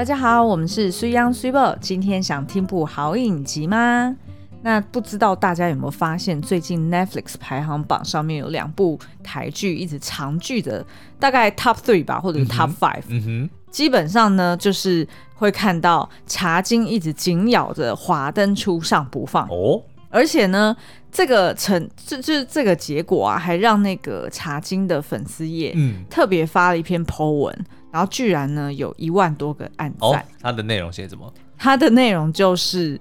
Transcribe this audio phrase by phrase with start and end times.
[0.00, 4.16] 大家好，我们是水 ㄤ 水某，今天想听部好影集吗？
[4.62, 10.82] 那不知道大家有没有发现，最近 Netflix 排行榜上面有两部台剧一直长剧的，
[11.18, 13.02] 大概 Top Three 吧，或者是 Top Five。
[13.08, 20.74] 嗯哼，基本上呢，就是会看到茶金一直紧咬着华灯初上不放哦，而且呢，
[21.12, 30.10] 这个成这这这个结果啊，还让那个茶金的粉丝页嗯特别发了一篇 po 文，然后居然呢有一万多个按赞。
[30.10, 31.32] 哦，它的内容写什么？
[31.58, 33.00] 它的内容就是。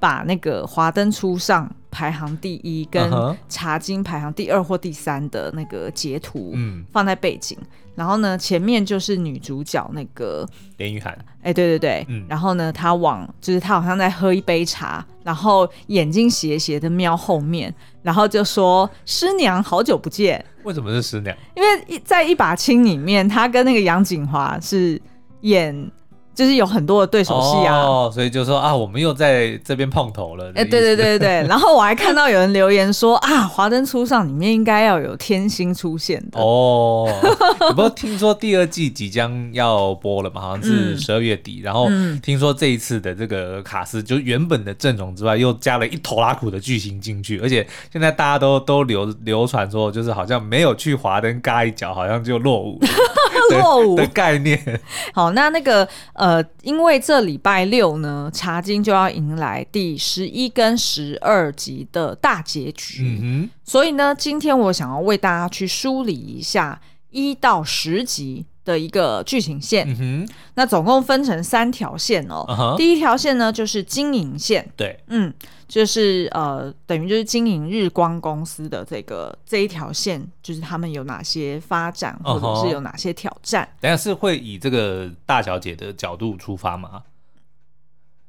[0.00, 3.10] 把那个华灯初上排行第一跟
[3.48, 6.54] 茶金排行第二或第三的那个截图，
[6.92, 7.58] 放在背景，
[7.94, 20.44] 然后呢，前面就是女主角那个连雨涵，哎，对对对，然后呢，她往就是她好像在喝一杯茶，然后眼睛斜斜的瞄后面，然后就说师娘好久不见。
[20.62, 21.36] 为什么是师娘？
[21.56, 25.00] 因为在一把青里面，她跟那个杨景华是
[25.40, 25.90] 演。
[26.40, 30.46] 就是有很多的对手戏啊，哦，所以就说啊，我们又在这边碰头了。
[30.54, 37.06] 哎，欸、对对对对， 然后我还看到有人留言说啊，《华灯初上》里面应该要有天星出现的哦。
[37.58, 41.60] 不过听说第二季即将要播了嘛，好像是十二月底。
[41.60, 41.90] 嗯、然后
[42.22, 52.80] 听说这一次的这个卡斯，就原本的阵容之外，又加了一头拉苦的巨星进去，而且现在大家都都流流传说，就是好像没有去华灯嘎一脚，好像就落伍。
[53.58, 54.80] 落伍的概念。
[55.14, 63.48] 好，那那个呃，因为这礼拜六呢，茶经就要迎来第十一跟十二集的大结局。
[63.64, 69.88] 所以呢，今天我想要为大家去梳理一下一到十集的一个剧情线。
[69.88, 70.28] 嗯哼。
[70.54, 72.44] 那总共分成三条线哦。
[72.48, 72.76] Uh huh.
[72.76, 74.68] 第一条线呢，就是经营线。
[74.76, 74.98] 对。
[75.08, 75.32] 嗯。
[75.68, 83.68] 就是呃，等于就是经营日光公司的这个这一条线，就是他们有哪些发展，或者是有哪些挑战？
[83.80, 87.04] 等下是会以这个大小姐的角度出发吗？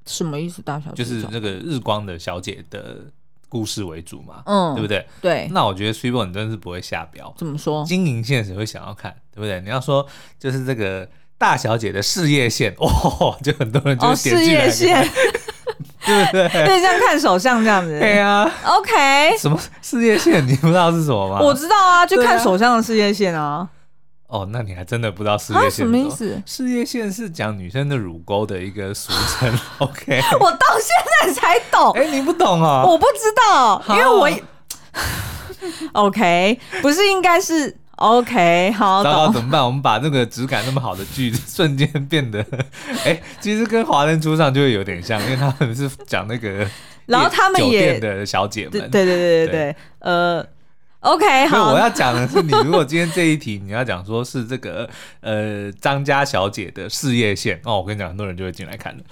[0.06, 0.62] 什么意思？
[0.62, 3.06] 大小姐就是那个日光的小姐的
[3.52, 4.42] 故事为主嘛？
[4.46, 5.06] 嗯，对不对？
[5.22, 5.50] 对。
[5.52, 7.34] 那我觉得 Super 你真的是不会下标。
[7.38, 7.84] 怎么说？
[7.86, 9.14] 经营线谁会想要看？
[9.36, 9.60] 对不对？
[9.60, 10.08] 你要说
[10.40, 11.06] 就是这个
[11.38, 15.10] 大小姐的事业线， 哦，就很多人就点进来、哦、事业线。
[16.04, 16.48] 对不对？
[16.66, 18.00] 对，像看手相这样子。
[18.00, 18.50] 对啊。
[18.66, 19.38] OK。
[19.38, 20.46] 什么事业线？
[20.48, 21.40] 你不知道是什么吗？
[21.42, 23.68] 我知道啊，就看手相的事业线啊。
[24.32, 26.42] 哦，那你还真的不知道事业线什么意思？
[26.46, 29.54] 事业线是讲女生的乳沟的一个俗称。
[29.80, 30.22] OK。
[30.40, 31.92] 我到现在才懂。
[31.92, 32.84] 哎，你不懂啊？
[32.86, 34.30] 我不知道，因为我。
[35.94, 37.78] OK，不是应该是。
[37.98, 39.64] OK，好，糟糕，怎么办？
[39.64, 42.44] 我们把那个质感那么好的剧，瞬间变得，
[43.06, 46.68] 哎、欸，其实跟华灯初上就会有点像，因为他们是讲那个，
[47.06, 50.44] 然后他们也的小姐们，对对对对对，对呃
[51.02, 54.90] ，OK，好，我要讲的是，你如果今天这一题你要讲说是这个
[55.20, 59.04] 呃张家小姐的事业线，哦，我跟你讲，很多人就会进来看的。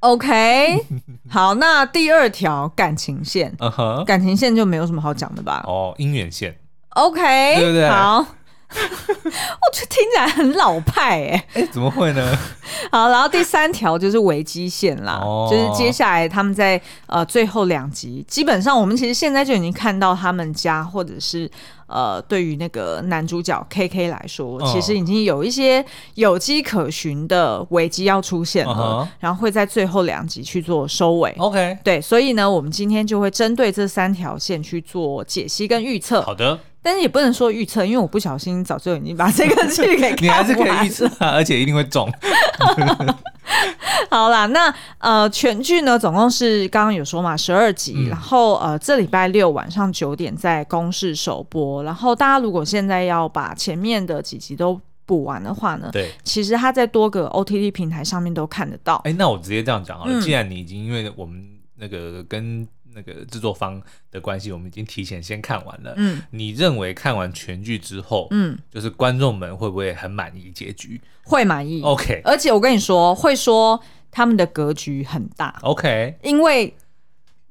[0.00, 0.78] OK，
[1.30, 5.64] 好，那第二条感情线，uh，huh、感情线就没有什么好讲的吧？
[5.66, 6.54] 哦，姻缘线。
[6.90, 7.20] OK，
[7.56, 7.88] 对不对？
[7.88, 8.26] 好，
[9.24, 11.46] 我觉得听起来很老派哎。
[11.54, 12.38] 哎，怎么会呢？
[12.90, 21.50] 好，然后第三条就是危机线啦，哦、就是接下来他们在呃最后两集，基本上我们其实现在就已经看到他们家或者是
[21.86, 31.34] 呃对于那个男主角 KK 来说，其实已经有一些有迹可循的危机要出现了，哦、然后会在最后两集去做收尾。
[31.38, 36.20] OK，对，所以呢，我们今天就会针对这三条线去做解析跟预测。
[36.22, 36.58] 好的。
[36.84, 40.16] 但是也不能说预测，因为我不小心早就已经把这个剧给看了。
[40.20, 42.06] 你还是可以预测，而且一定会中。
[44.10, 51.82] 好啦，那呃，全剧呢总共是刚刚有说嘛，十二集，嗯、然后呃，这礼拜六晚上九点在公视首播。
[51.84, 58.96] 然后大家如果现在要把前面的几集都补完的话呢，对，其实它在多个 OTT 平台上面都看得到。
[59.04, 61.42] 哎、欸，那我直接这样讲好了，嗯、既然你已经因为我们
[61.76, 62.68] 那个跟。
[62.94, 65.94] 那个制作方的关系，我们已经提前先看完了。
[65.96, 71.00] 嗯，你认为看完全剧之后，嗯，就是观众们会不会很满意结局？
[71.24, 71.82] 会满意。
[71.82, 73.80] OK，而且我跟你说，会说
[74.10, 75.58] 他们的格局很大。
[75.62, 76.74] OK，因为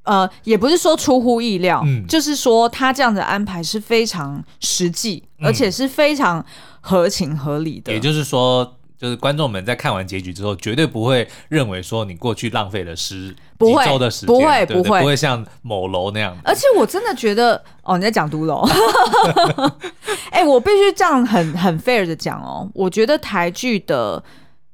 [0.04, 6.44] 呃，也不是说出乎意料，嗯，就是说他这样的安排是非常实际，而且是非常
[6.80, 7.92] 合情合理的。
[7.92, 8.78] 也就是说。
[9.04, 14.82] 就是观众们在看完结局之后，绝对不会认为说你过去浪费了十几周的时间，不会，对不对？
[14.82, 16.34] 不会，不会像某楼那样。
[16.42, 18.66] 而且我真的觉得，哦，你在讲独楼，
[20.32, 24.24] 哎、欸，我必须这样很很 fair 的讲哦，我觉得台剧的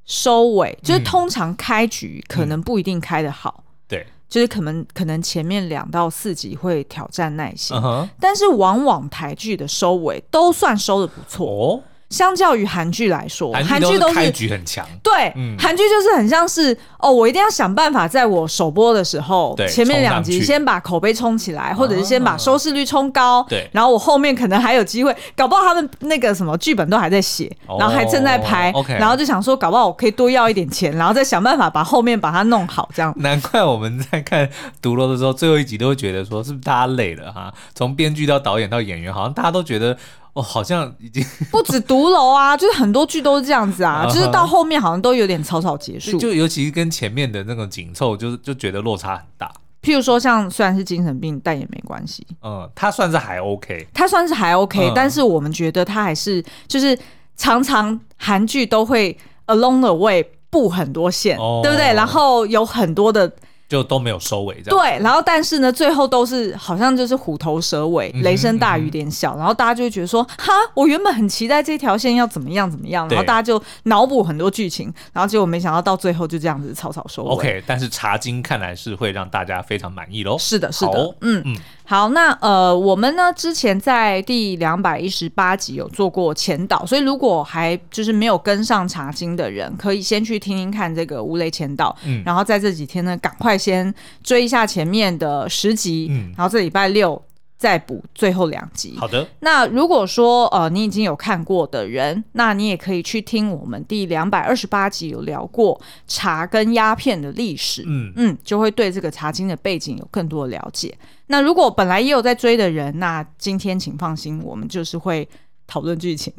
[0.05, 11.83] 收尾，就是通常开局可能不一定开得好，嗯、对，就是可能可能前面两到四集会挑战耐心，uh 但是往往台剧的收尾都算收的不错哦。
[12.11, 14.85] 相较于韩剧来说，韩剧都是开局很强。
[15.01, 15.11] 对，
[15.57, 23.43] 韩剧、嗯、就是很像是哦，我一定要想办法在我首播的时候，前面两集先把口碑冲起来，或者是先把收视率冲高。
[23.49, 28.73] 对、啊，然后我后面可能还有机会，搞不好他们那个什么剧本都还在写，哦、然后还正在拍。
[28.99, 32.89] 然后就想说，搞不好我可以多要一点钱，然后再想办法把后面把它弄好。
[32.93, 34.45] 这样，难怪我们在看
[34.81, 37.53] 《毒楼》的时候，最后一集都会觉得说，是不是大家累了哈？
[37.73, 39.97] 从编剧到导演到演员，好像大家都觉得。
[40.33, 49.51] 哦，好像已经不止 独楼啊，就是很多剧都是这样子啊，就是到后面好像都有点草草结束，就尤其是跟前面的那种紧凑，就是就觉得落差很大。
[49.81, 52.25] 譬如说，像虽然是精神病，但也没关系。
[52.43, 56.97] 嗯，他算是还 OK，他算是还 OK，嗯，但是我们觉得他还是就是
[57.35, 59.17] 常常韩剧都会
[59.47, 61.93] along the way 布很多线，哦，对不对？
[61.93, 63.31] 然后有很多的。
[63.71, 77.29] 就都没有收尾，这样对，然后但是呢，最后都是好像就是虎头蛇尾，雷声大雨点小，然后大家就会觉得说，哈，我原本很期待这条线要怎么样怎么样，然后大家就脑补很多剧情，然后结果没想到到最后就这样子草草收尾。
[77.29, 80.37] OK，但是茶经看来是会让大家非常满意喽。
[80.37, 81.55] 是的，是的，嗯嗯。
[81.91, 93.93] 好，那呃，我们呢之前在第两百一十八集有做过前导，所以如果还就是没有跟上查经的人，可以先去听听看这个吴雷前导，嗯，然后在这几天呢，赶快先
[94.23, 97.21] 追一下前面的十集，嗯，然后这礼拜六。
[97.61, 98.95] 再补最后两集。
[98.97, 99.27] 好的。
[99.41, 110.97] 那如果说呃你已经有看过的人，那你也可以去听我们第两百二十八集有聊过茶跟鸦片的历史，嗯嗯，就会对这个茶经的背景有更多的了解。
[111.27, 115.29] 那如果本来也有在追的人，那今天请放心，我们就是会
[115.67, 116.33] 讨论剧情，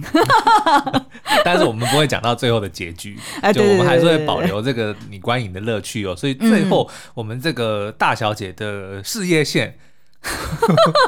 [1.45, 3.17] 但是我们不会讲到最后的结局，
[3.55, 6.17] 就我们还是会保留这个你观影的乐趣哦。
[6.17, 9.79] 所以最后我们这个大小姐的事业线。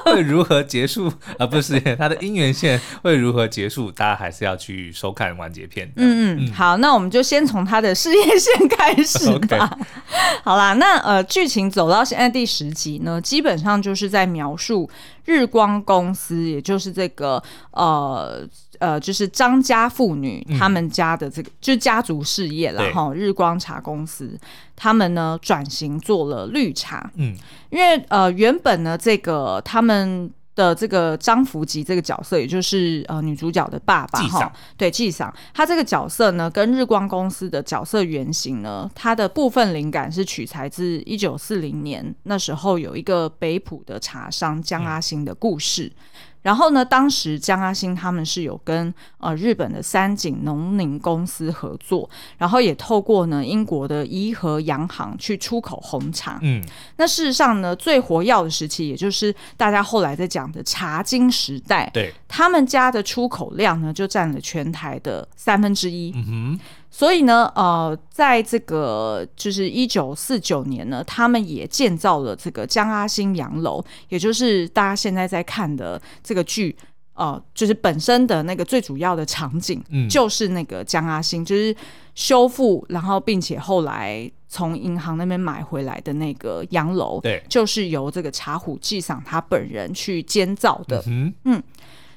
[0.05, 1.47] 会如何结束 啊？
[1.47, 3.91] 不是他的姻缘线会如何结束？
[3.91, 5.91] 大家还是要去收看完结篇。
[5.97, 9.79] 嗯嗯，好，那我们就先从他的事业线开始吧。
[10.43, 14.91] 好啦，那呃，剧情走到现在第十集呢，基本上就是在描述
[15.25, 18.47] 日光公司，也就是这个呃。
[18.81, 23.13] 呃，就是张家妇女他们家的这个，嗯、就是家族事业了哈。
[23.15, 24.39] 日光茶公司，
[24.75, 27.11] 他们呢转型做了绿茶。
[27.17, 27.37] 嗯，
[27.71, 45.87] 因为呃，原本呢，这个他们的这个张福吉这个角色，也就是呃女主角的爸爸哈，对，纪赏，他这个角色呢，跟日光公司的角色原型呢，他的部分灵感是取材自一九四零年那时候有一个北埔的茶商江阿兴的故事。
[45.87, 46.01] 嗯
[46.45, 56.39] 然后呢，当时江阿兴他们是有跟呃日本的三井农林公司合作，然后也透过呢英国的怡和洋行去出口红茶。
[56.43, 56.63] 嗯，
[56.99, 66.13] 那事实上呢，最活跃的时期，也就是大家后来在讲的茶金时代，对，他们家的出口量呢就占了全台的三分之一。
[66.15, 66.61] 嗯哼。
[66.97, 76.77] 所以呢，呃，在这个就是一九四九年呢，他们也建造了这个江阿新洋楼，也就是大家现在在看的这个剧，
[77.15, 81.75] 呃，就是本身的那个最主要的场景，嗯，就是那个江阿新，就是
[82.15, 91.61] 修复，然后并且后来从银行那边买回来的那个洋楼，对，就是由这个茶壶纪赏他本人去建造的，嗯，嗯，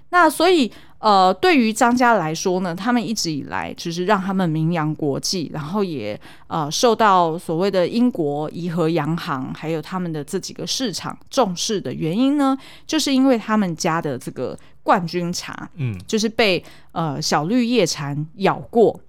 [0.10, 0.72] 那所以。
[0.99, 16.63] 呃，对于张家来说呢，他们一直以来就是让他们名扬国际，然后也呃受到所谓的英国怡和洋行还有他们的这几个市场重视的原因呢，就是因为他们家的这个冠军茶，嗯，就是被
[16.93, 18.99] 呃小绿叶蝉咬过，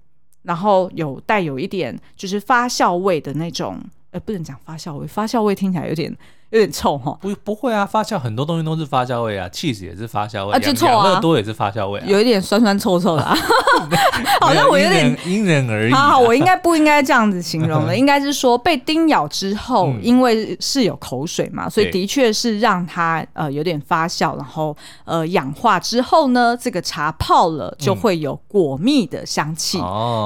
[0.43, 3.79] 然后有带有一点就是发酵味的那种，
[4.11, 6.15] 呃，不能讲发酵味，发酵味听起来有点。
[6.51, 13.37] 有点臭哈，不不会啊，发酵很多东西都是发酵味啊，cheese 也是发酵味啊，就臭啊，乐多也是发酵味啊，有一点酸酸臭臭的啊，
[14.41, 15.93] 好像我有点因人而异。
[15.93, 24.75] 好好，我应该不应该这样子形容的， 应该是说被叮咬之后，因为是有口水嘛，所以的确是让它呃有点发酵，然后
[25.05, 29.77] 呃氧化之后呢，这个茶泡了就会有果蜜的香气，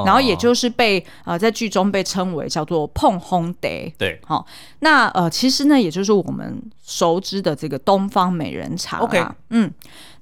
[0.06, 4.46] 然后也就是被呃在剧中被称为叫做碰烘得，对，好，
[4.80, 6.13] 那呃其实呢，也就是。
[6.16, 9.72] 我们熟知的这个东方美人茶，OK，嗯，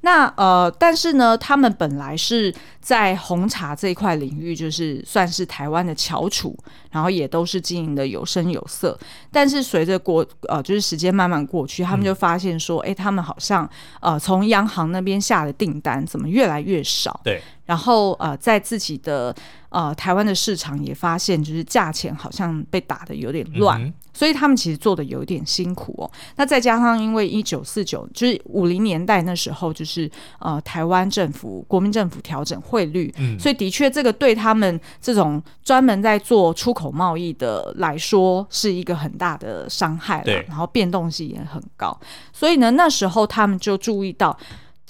[0.01, 6.57] 那呃，但是呢，他们本来是在红茶这一块领域，就是算是台湾的翘楚，
[6.89, 8.98] 然后也都是经营的有声有色。
[9.31, 13.69] 但是随着过呃，就是时间慢慢过去，他们就发现说，哎、嗯，他们好像
[14.00, 17.21] 呃，从央行那边下的订单怎么越来越少？
[17.24, 17.41] 对。
[17.72, 19.34] 然后呃，在自己的
[19.70, 26.12] 呃台湾的市场也发现，就是价钱好像被打的有点乱，嗯、所以他们其实做的有点辛苦哦。
[26.36, 40.34] 那再加上因为一九四九就是五零年代那时候，就是呃台湾政府国民政府调整汇率，嗯、所以的确这个对他们这种专门在做出口贸易的来说是一个很大的伤害了。
[40.50, 41.98] 然后变动性也很高，
[42.34, 44.38] 所以呢那时候他们就注意到。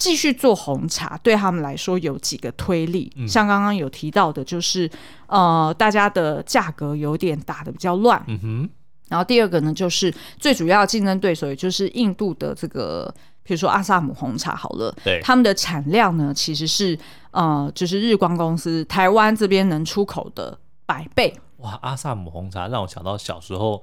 [0.02, 4.90] 继续做红茶对他们来说有几个推力，嗯、像刚刚有提到的，就是
[5.28, 8.20] 呃，大家的价格有点打的比较乱。
[8.26, 8.70] 嗯哼。
[9.08, 16.98] 然后第二个呢，就是最主要竞争对手，也就是印度的这个，比如说阿萨姆红茶，好了，对，他们的产量呢，其实是
[17.30, 21.32] 呃，就是日光公司台湾这边能出口的百倍。
[21.58, 23.80] 哇，阿萨姆红茶让我想到小时候。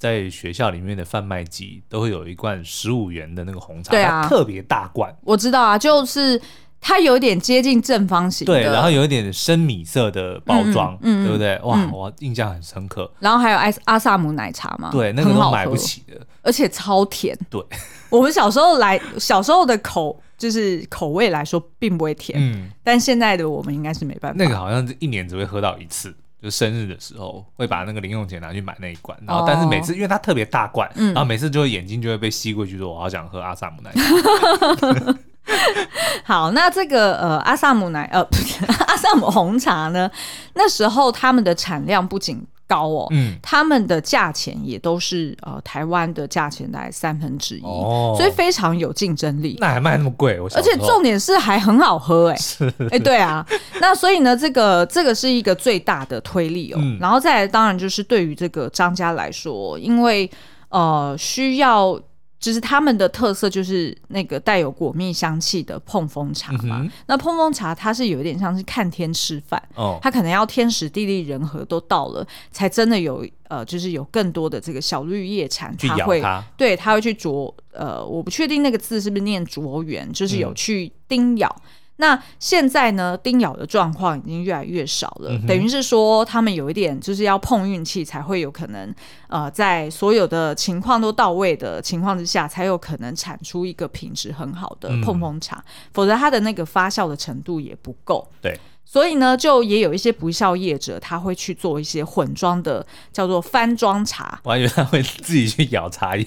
[0.00, 5.14] 在学校里面的贩卖机都会有一罐十五元的那个红茶，对啊，特别大罐。
[5.20, 6.40] 我知道啊，就是
[6.80, 11.60] 它有点接近正方形，对，然后有一点深米色的包装，嗯，对不对？
[11.64, 13.12] 哇，我印象很深刻。
[13.18, 17.38] 然后还有阿阿萨姆奶茶嘛，对，那个都买不起的，而且超甜。
[17.50, 17.62] 对，
[18.08, 24.42] 我们小时候来，小时候的口就是口味来说并不会甜，嗯，但现在的我们应该是没办法。
[24.42, 26.16] 那个好像是一年只会喝到一次。
[26.42, 35.14] 就生日的时候会把那个零用钱拿去买那一罐，然后但是每次因为它特别大罐，然后每次就会眼睛就会被吸过去，说我好想喝阿萨姆奶茶。
[36.24, 40.10] 好，那这个呃阿萨姆奶呃不是阿萨姆红茶呢，
[40.54, 49.56] 那时候他们的产量不仅高哦，嗯，他们的价钱也都是呃台湾的价钱来三分之一，哦，所以非常有竞争力。
[49.58, 53.44] 那还卖那么贵，我而且重点是还很好喝，哎， 是，哎，对啊，
[53.80, 60.30] 那所以呢，这个这个是一个最大的推力哦，嗯，然后再来，当然就是对于这个张家来说，因为
[60.68, 62.00] 呃需要。
[62.40, 66.80] 就是他们的特色就是那个带有果蜜香气的碰风茶嘛。
[66.80, 81.54] 嗯、那碰风茶它是有一点像是看天吃饭，哦，它可能要天时地利人和都到了，才真的有呃，就是有更多的这个小绿叶蝉，它会它对它会去啄呃，我不确定那个字是不是念啄圆，就是有去叮咬。
[81.58, 81.70] 嗯
[82.00, 88.92] 那现在呢，叮咬的状况已经越来越少了，嗯、等于是说他们有一点就是要碰运气才会有可能，
[89.28, 98.26] 呃，在所有的情况都到位的情况之下，才有可能产出一个品质很好的碰碰茶，嗯、否则它的那个发酵的程度也不够。
[98.40, 98.58] 对。
[98.92, 104.40] 所以呢，就也有一些不肖业者，他会去做一些混装的，叫做翻装茶。
[104.42, 106.26] 我还以为他会自己去咬茶叶，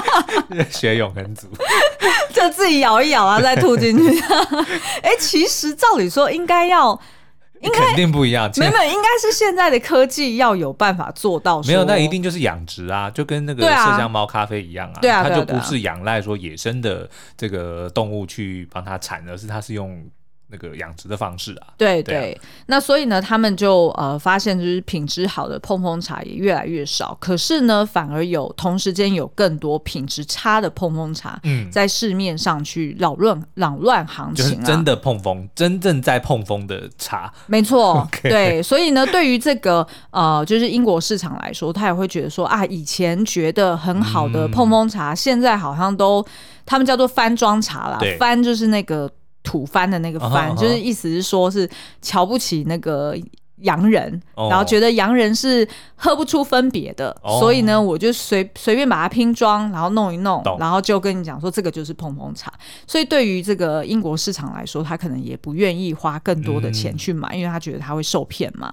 [0.72, 1.48] 学永恒族，
[2.32, 4.18] 就自己咬一咬啊，再吐进去。
[5.02, 6.98] 哎、欸，其实照理说应该要，
[7.60, 8.50] 应该肯定不一样。
[8.56, 11.60] 没有，应该是现在的科技要有办法做到。
[11.64, 14.98] 没有，那一定就是养殖啊，就跟那个麝香猫咖啡一样啊。
[15.02, 17.06] 对啊，它就不是仰赖说野生的
[17.36, 20.02] 这个动物去帮它产，而是它是用。
[20.52, 22.32] 那个养殖的方式啊，对对，对。
[22.34, 46.24] 啊、那所以呢，他们就呃发现，就是品质好的碰风茶也越来越少，可是呢，反而有同时间有更多品质差的碰风茶，嗯，在市面上去扰乱扰乱行情、啊，就是真的碰风，真正在碰风的茶，没错， 对，所以呢，对于这个呃，就是英国市场来说，他也会觉得说啊，以前觉得很好的碰风茶，嗯、现在好像都
[46.66, 49.10] 他们叫做翻装茶啦，翻就是那个。
[49.42, 50.60] 土蕃的那个翻，uh huh, uh huh.
[50.60, 51.68] 就是意思是说，是
[52.00, 53.16] 瞧不起那个
[53.56, 54.50] 洋人，oh.
[54.50, 57.38] 然后觉得洋人是喝不出分别的，oh.
[57.38, 60.60] 所以呢，我就随随便把它拼装，然后弄一弄，oh.
[60.60, 62.52] 然后就跟你讲说，这个就是碰碰茶。
[62.86, 68.72] 所以对于这个英国市场来说，他可能也不愿意花更多的钱去买，嗯、因为他觉得他会受骗嘛。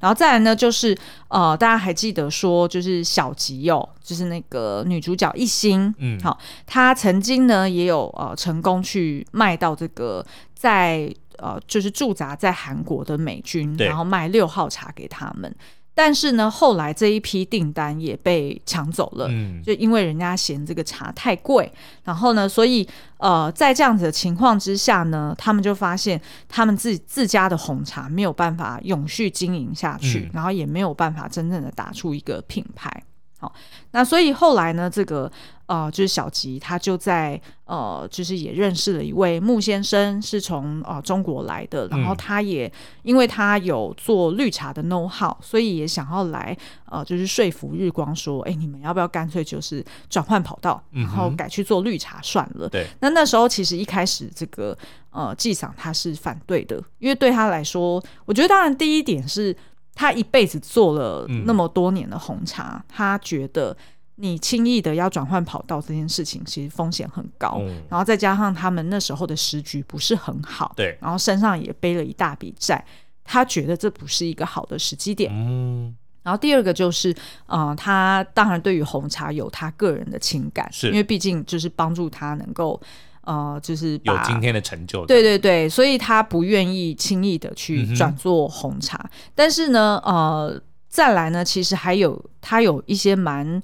[0.00, 0.96] 然后再来呢，就是
[1.28, 10.24] 呃，大家还记得说，就是小吉哦，就是那个女主角一心，嗯，好，她曾经呢也有呃成功去卖到这个
[10.54, 15.54] 在呃就是驻扎在韩国的美军，然后卖六号茶给他们。
[16.00, 21.68] 但是呢，后来这一批订单也被抢走了，嗯，就因为人家嫌这个茶太贵，
[22.04, 33.02] 然后呢，所以呃，在这样子的情况之下呢，他们就发现他们自己自家的红茶没有办法永续经营下去，嗯，然后也没有办法真正的打出一个品牌。
[33.40, 33.52] 好，
[33.92, 35.30] 那所以后来呢，这个
[35.66, 42.72] 呃，就是小吉他就在呃，就是也认识了一位穆先生，是从呃中国来的，然后他也、嗯、
[43.04, 52.68] 因为他有做绿茶的 know how，所以也想要来呃，就是说服日光说，哎，你们要不要干脆就是转换跑道，然后改去做绿茶算了。
[52.68, 54.76] 对、那那时候其实一开始这个
[55.10, 59.56] 呃纪桑他是反对的，因为对他来说，我觉得当然第一点是。
[59.98, 63.76] 他一辈子做了那么多年的红茶，嗯、他觉得
[64.14, 67.58] 你轻易的要转换跑道这件事情，其实风险很高。
[67.62, 72.84] 嗯、然后再加上他们那时候的时局不是很好，对，然后身上也背了一大笔债，
[73.24, 75.32] 他觉得这不是一个好的时机点。
[75.34, 75.96] 嗯。
[76.22, 77.14] 然后第二个就是，
[77.46, 82.78] 呃，他当然对于红茶有他个人的情感，是因为毕竟就是帮助他能够，
[83.28, 85.04] 呃，就是有今天的成就。
[85.04, 88.96] 对对对，所以他不愿意轻易的去转做红茶。
[89.04, 90.58] 嗯、但是呢，呃，
[90.88, 93.62] 再来呢，其实还有他有一些蛮，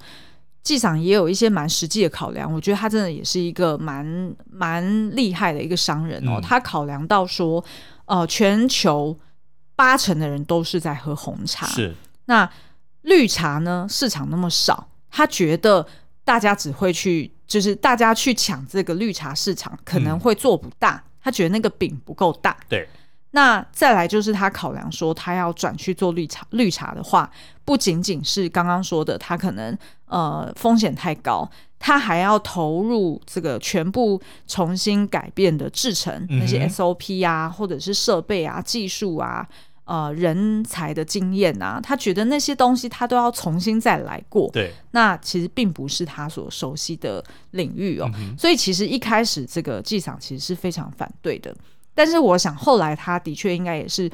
[0.63, 2.53] 纪桑也有一些蛮实际的考量。
[2.53, 6.35] 我觉得他真的也是一个蛮蛮厉害的一个商人哦。
[6.37, 7.65] 嗯、他考量到说，
[8.05, 9.19] 呃，全球
[9.75, 11.67] 八成的人都是在喝红茶。
[11.69, 11.95] 是。
[12.27, 12.47] 那
[13.01, 13.87] 绿茶呢？
[13.89, 15.87] 市场那么少，他觉得
[16.23, 20.97] 大家只会去，就是大家去抢这个绿茶市场，可能会做不大。
[20.97, 22.57] 嗯、他觉得那个饼不够大。
[22.69, 22.89] 对。
[23.31, 27.29] 那再来就是他考量说，他要转去做绿茶，绿茶的话，
[27.65, 39.45] 不仅仅是刚刚说的，他可能呃风险太高，他还要投入这个全部重新改变的制程，嗯、那些 SOP 啊，或者是设备啊、技术啊。
[39.87, 44.51] 呃，人才的经验啊，他觉得那些东西他都要重新再来过。
[44.51, 48.11] 对，那其实并不是他所熟悉的领域哦。
[48.15, 51.55] 嗯、所以其实一开始这个纪桑其实是非常反对的。
[51.95, 54.11] 但是我想后来他的确应该也是，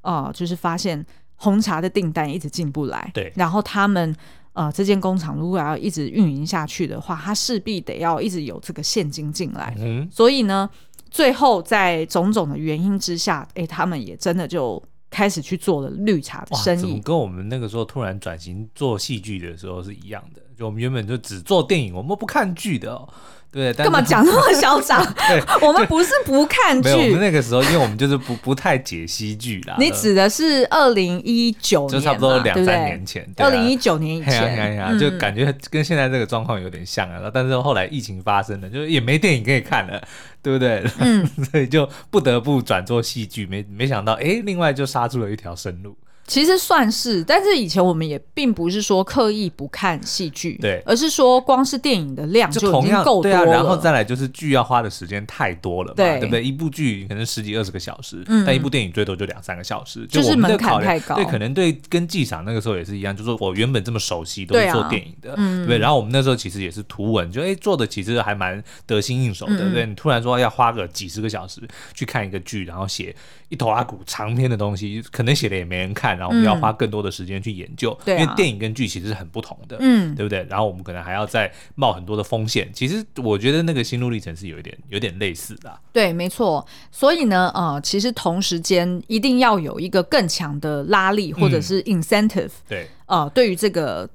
[0.00, 3.08] 呃，就是发现红茶的订单一直进不来。
[3.14, 4.12] 对，然后他们
[4.54, 9.72] 呃这间工厂如果要一直运营下去的话，他势必得要一直有这个现金进来。
[9.78, 10.68] 嗯，所以呢，
[11.12, 14.82] 最后在种种的原因之下，哎，他们也真的就。
[15.12, 20.40] 开始去做了绿茶的生意，怎么跟我们那个时候突然转型做戏剧的时候是一样的？
[20.56, 23.06] 就我们原本就只做电影，我们不看剧的哦。
[23.52, 25.06] 对，干嘛讲那么嚣张？
[25.60, 29.76] 我们不是不看剧，我们那个时候，因为我们就是不不太解析剧啦。
[29.78, 37.30] 你指的是二零一九年，就差不多两三年前，二零一九年以前，就感觉跟现在这个状况有点像啊。
[37.32, 40.02] 但是后来疫情发生了，就也没电影可以看了，
[40.42, 40.82] 对不对？
[41.00, 43.44] 嗯， 所以就不得不转做戏剧。
[43.44, 45.94] 没没想到，哎，另外就杀出了一条生路。
[46.26, 53.22] 其实算是，但是以前我们也并不是说刻意不看戏剧，对，而是说光是电影的量就已经够多了。
[53.22, 56.42] 对啊，然后再来就是剧要花的时间太多了嘛，对，对不对？
[56.42, 61.16] 一部剧可能十几二十个小时，嗯、但一部电影最多就两三个小时，就，就是门槛太高。
[61.16, 65.78] 对，可能对跟剧场那个时候也是一样，就是说我原本这么熟悉都是做电影的，对，啊嗯、对不对？
[65.78, 69.86] 然后我们那时候其实也是图文，就哎做的其实还蛮得心应手的，嗯、对不对？
[69.86, 71.60] 你突然说要花个几十个小时
[71.92, 73.14] 去看一个剧，然后写
[73.52, 80.42] 一头阿骨长篇的东西，可能写的也没人看，然后我们要花更多的时间去研究，因为电影跟剧其实是很不同的，嗯，对不对？
[80.48, 82.70] 然后我们可能还要再冒很多的风险。
[82.72, 85.78] 其实我觉得那个心路历程是有一点有点类似的、啊。
[85.92, 86.66] 对，没错。
[86.90, 94.08] 所以呢，呃，其实同时间一定要有一个更强的拉力或者是 incentive，、嗯、对，呃，对于这个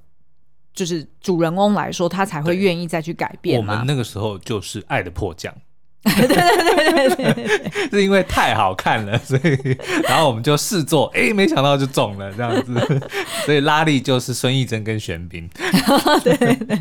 [0.74, 3.60] 就是主人翁来说，他才会愿意再去改变。
[3.60, 5.54] 我们那个时候就是《爱的迫降》。
[6.16, 13.02] 对对对对对，是因为太好看了， 所以然后我们就试做，哎，没想到就中了这样子，
[13.46, 15.50] 所以拉力就是孙艺珍跟玄彬。
[16.24, 16.80] 对 对对，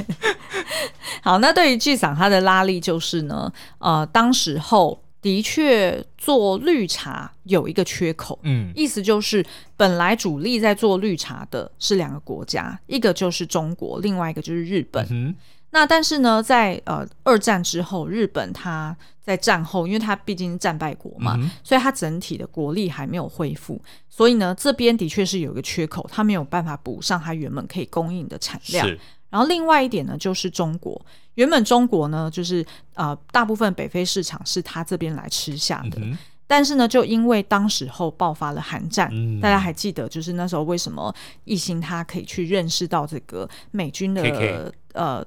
[1.23, 9.45] 好，那对于剧场，它的拉力就是呢，呃，当时候的确做绿茶有一个缺口，嗯，意思就是
[9.77, 15.07] 本来主力在做绿茶的是两个国家，一个就是中国，另外一个就是日本。
[15.11, 15.35] 嗯
[15.77, 28.89] 那但是呢，在呃二战之后，日本它在战后，因为它毕竟是战败国嘛，嗯、所以它整体的国力还没有恢复，所以呢，这边的确是有一个缺口，它没有办法补上它原本可以供应的产量。
[29.29, 30.99] 然后另外一点呢，就是中国，
[31.35, 45.23] 原本中国呢，就是呃大部分北非市场是它这边来吃下的，嗯、但是呢，就因为当时候爆发了韩战，嗯、大家还记得，就是那时候为什么义兴他可以去认识到这个美军的呃。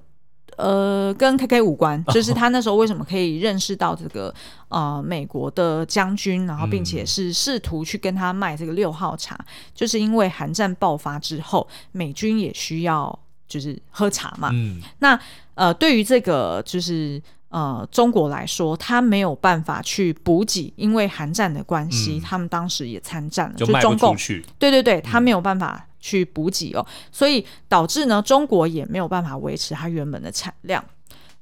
[0.59, 4.33] 呃，跟 KK 无关，就是他那时候为什么可以认识到这个
[4.67, 13.17] 呃美国的将军，然后并且是试图去跟他卖这个六号茶，嗯、就是因为韩战爆发之后，美军也需要
[13.47, 14.49] 就是喝茶嘛。
[14.51, 15.17] 嗯，那
[15.55, 24.13] 呃，对于这个就是呃中国来说，他没有办法去补给，因为韩战的关系，嗯、他们当时也参战了，就中共，
[24.57, 25.85] 对对对，他没有办法。
[25.99, 30.83] 去补给哦，所以导致呢，中国也没有办法维持它原本的产量。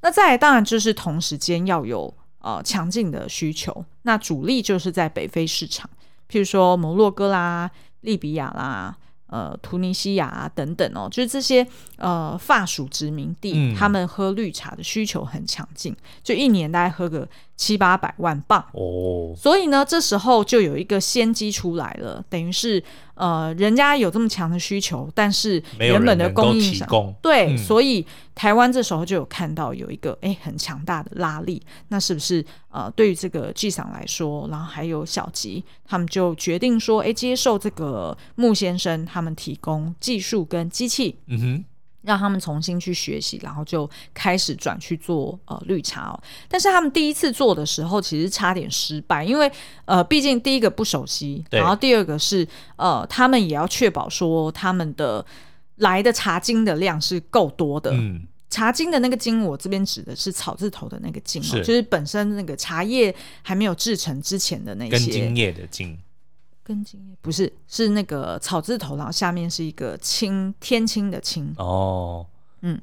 [0.02, 5.89] 那再来当然就是同时间要有呃强劲的需求，那主力就是在北非市场，
[6.30, 7.70] 譬如说摩洛哥啦、
[8.02, 8.96] 利比亚啦、
[9.28, 11.65] 呃突尼西亚啊等等哦，就是这些
[11.98, 18.63] 呃法属殖民地，嗯、他们喝绿茶的需求很强劲，就一年大概喝个七八百万镑。
[18.72, 22.82] 哦，所以呢，这时候就有一个先机出来了，等于是
[23.15, 26.88] 呃，人家有这么强的需求，但是原本的供应商
[27.22, 41.65] 对，嗯、所以台湾这时候就有看到有一个哎很强大的拉力，那是不是呃，对于这个 G 桑来说，然后还有小吉，他们就决定说，哎，接受这个木先生他们提供技术跟机器，嗯哼。
[42.08, 46.20] 让他们重新去学习，然后就开始转去做呃绿茶哦。
[46.48, 49.52] 但是他们第一次做的时候，其实差点失败，因为
[49.84, 55.24] 呃，毕竟第一个不熟悉，然后第二个是呃，他们也要确保说他们的
[55.76, 57.91] 来的茶精的量是够多的。
[57.91, 66.00] 嗯，茶精的那个精，我这边指的是草字头的那个精哦，是就是本身那个茶叶还没有制成之前的那些根茎叶的茎。
[66.67, 72.25] 根茎叶不是，是那个草字头，然后下面是一个青天青的青哦，
[72.62, 72.77] 嗯，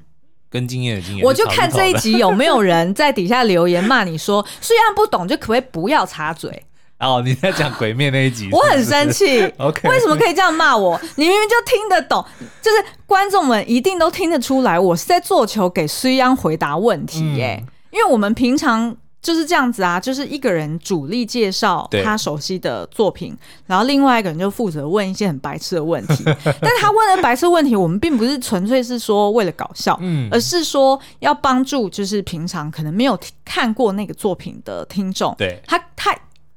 [0.49, 1.21] 根茎叶的茎。
[1.21, 6.65] 我就看这一集有没有人在底下留言骂你说， 虽然不懂，就可不可以不要插嘴？
[6.97, 9.43] 哦，你在讲鬼灭那一集是是，我很生气。
[9.59, 10.99] OK，为什么可以这样骂我？
[11.17, 12.25] 你明明就听得懂，
[12.63, 18.97] 就是观众们一定都听得出来，我是在做球给虽央回答问题耶，嗯、因为我们平常。
[19.25, 23.35] 就是这样子啊，就是一个人主力介绍他熟悉的作品，
[23.65, 26.23] 然后另外一个人就负责问一些很白痴的问题。
[26.61, 36.15] 但他问的白痴问题，我们并不是纯粹是说为了搞笑，嗯，而是说要帮助，就是平常可能没有看过那个作品的听众，对，他他。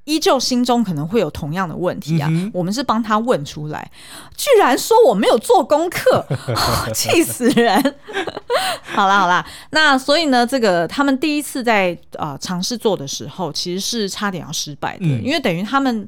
[0.09, 3.91] 依旧心中可能会有同样的问题啊，嗯、我们是帮他问出来，
[4.35, 6.25] 居然说我没有做功课，
[6.95, 7.95] 气死人！
[8.97, 16.07] 好啦好啦，那所以呢，这个他们第一次在呃尝试做的时候，其实是差点要失败的，嗯、因为等于他们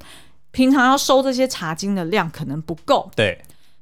[0.50, 3.10] 平常要收这些茶金的量可能不够。
[3.14, 3.38] 对，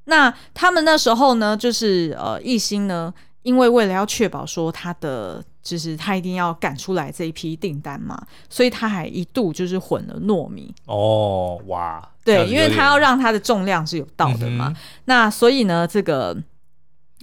[0.06, 5.40] 那他们那时候呢，就是呃一心呢，因为为了要确保说他的。
[5.68, 14.68] 就是他一定要赶出来这一批订单嘛，所以他还一度就是混了糯米哦，哇，对，因为他要让它的重量是有到的嘛。
[14.68, 16.34] 嗯、那所以呢，这个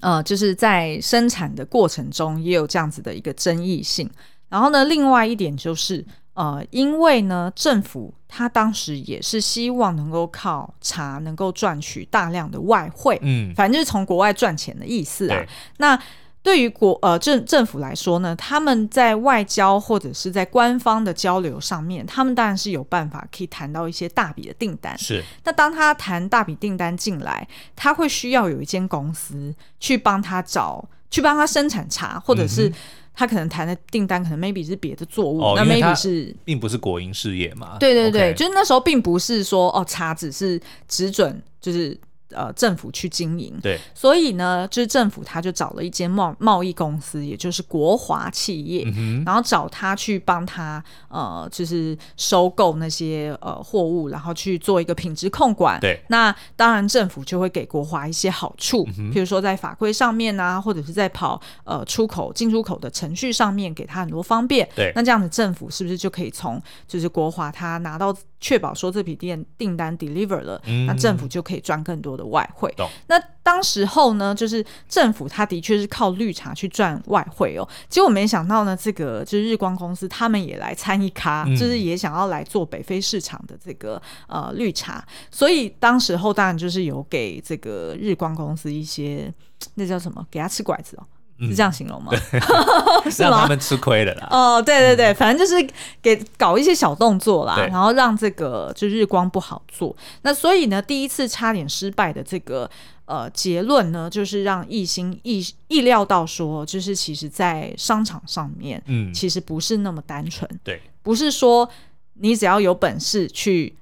[0.01, 4.07] 呃，就是在生产的过程中也有这样子的一个争议性。
[4.49, 6.05] 然后呢，另外一点就是
[6.35, 15.43] 呃，因为呢，政府他当时也是希望能够靠茶能够赚取大量的外汇，嗯，反正就是从国外赚钱的意思啊。
[15.77, 15.99] 那
[16.45, 24.95] 对于国呃政政府来说呢，他们在外交或者是在官方的交流上面，他们当然是有办法可以谈到一些大笔的订单。
[24.95, 32.71] 是，那当他谈大笔订单进来，他会需要有一间公司去帮他找，去帮他生产茶，或者是
[33.15, 37.77] 他可能谈的订单可能 maybe 是别的作物，哦、那 maybe 是并不是国营事业嘛？
[37.79, 41.99] 对对对就是那时候并不是说哦茶只是只准就是。
[42.29, 55.79] 呃，政府去经营，对，所以呢，就是政府他就找了一间贸贸易公司，也就是国华企业，嗯、然后找他去帮他呃，就是收购那些呃货物，然后去做一个品质控管。
[55.79, 64.67] 对，那当然政府就会给国华一些好处，嗯、比如说在法规上面啊，或者是在跑呃出口进出口的程序上面，给他很多方便。
[64.75, 72.71] 对，那这样子政府是不是就可以从就是国华他拿到确保说这笔订订单 deliver 了，嗯、那政府就可以赚更多的外汇。
[72.77, 77.67] 懂那当时候呢，就是政府他的确是靠绿茶去赚外汇哦。
[77.89, 85.03] 结果没想到呢，这个就是日光公司他们也来参一咖，嗯、就是也想要来做北非市场的这个呃绿茶。
[85.31, 89.33] 所以当时候当然就是有给这个日光公司一些
[89.73, 91.03] 那叫什么，给他吃拐子哦。
[91.39, 92.11] 是这样形容吗？
[92.31, 92.41] 嗯、
[93.11, 93.29] 是吗？
[93.29, 94.27] 让他们吃亏了啦。
[94.31, 95.69] 哦，对对对，反正就是
[96.01, 99.95] 给搞一些小动作啦，然后让这个就日光不好做。
[100.21, 102.69] 那所以呢，第一次差点失败的这个
[103.05, 110.49] 呃结论呢，就是让艺兴意意料到说，就是其实在商场上面，嗯，其实不是那么单纯。
[110.63, 111.69] 对，不是说
[112.13, 113.75] 你只要有本事去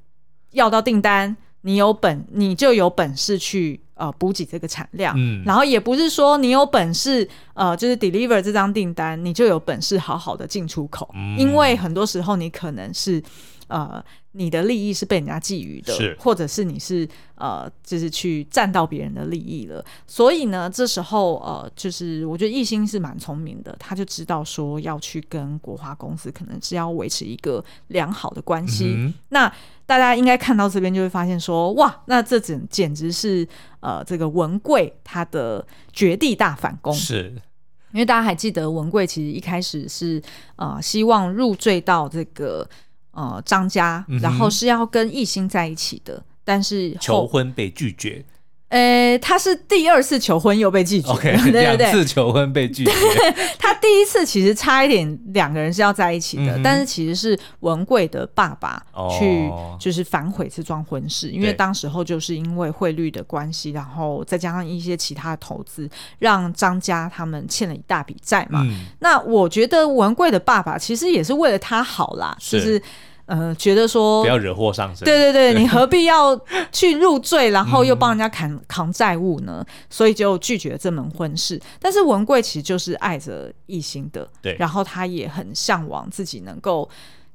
[0.51, 3.79] 要到订单，你有本你就有本事去。
[3.95, 13.21] 呃，补给这个产量，嗯，然后也不是说你有本事，呃，就是 deliver 这张订单，你就有本事好好的进出口，嗯，因为很多时候你可能是，
[13.73, 14.03] 呃。
[14.35, 19.85] 你的利益是被人家觊觎的，是或者是你是呃，就是去占到别人的利益了。
[20.07, 28.95] 所以呢，这时候呃，就是我觉得艺兴是蛮聪明的，他就知道说要去跟国华公司可能是要维持一个良好的关系。
[28.97, 29.53] 嗯、那
[29.85, 33.47] 大家应该看到这边就会发现说，哇，那这简简直是
[33.81, 36.91] 呃，这个文贵他的绝地大反攻。
[36.91, 37.31] 是，
[37.91, 40.19] 因为大家还记得文贵其实一开始是
[40.55, 42.67] 呃，希望入赘到这个。
[43.13, 48.23] 呃，张家，然后是要跟艺兴在一起的，嗯、但是求婚被拒绝。
[48.73, 52.91] 呃，他是第二次求婚又被拒绝，OK， 两次求婚被拒绝。
[53.59, 58.81] 他第一次其实差一点两个人是要在一起的，嗯、但是其实是文贵的爸爸
[59.19, 59.47] 去
[59.79, 68.61] 就是反悔这桩婚事，哦、因为当时候就是因为汇率的关系，然后再加上一些其他的投资，让张家他们欠了一大笔债嘛。
[68.63, 72.81] 嗯、那我觉得文贵的爸爸其实也是为了他好啦，是就是。
[73.25, 76.37] 呃，觉得说不要惹祸上身，对对对，你何必要
[76.73, 79.65] 去入赘，然后又帮人家扛扛债务呢？
[79.65, 81.57] 嗯、所以就拒绝了这门婚事。
[81.79, 86.87] 但是文贵其实就是爱着奕欣的，对，然后他也很向往自己能够